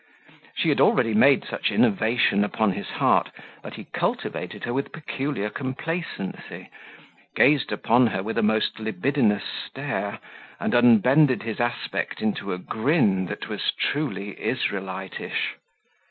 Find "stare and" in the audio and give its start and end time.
9.43-10.73